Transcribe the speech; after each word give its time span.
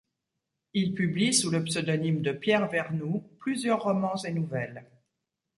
Il 0.73 0.95
publie, 0.95 1.31
sous 1.31 1.51
le 1.51 1.63
pseudonyme 1.63 2.23
de 2.23 2.31
Pierre 2.31 2.67
Vernou, 2.67 3.23
plusieurs 3.39 3.83
romans 3.83 4.15
et 4.25 4.31
nouvelles. 4.31 4.89